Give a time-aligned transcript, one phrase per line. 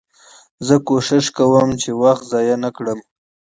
[0.67, 2.99] زه کوښښ کوم، چي وخت ضایع نه کړم.